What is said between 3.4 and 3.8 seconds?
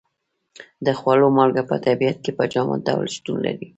لري.